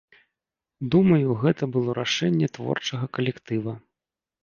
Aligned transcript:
Думаю, 0.95 1.27
гэта 1.45 1.63
было 1.77 1.97
рашэнне 2.01 2.51
творчага 2.59 3.15
калектыва. 3.19 3.81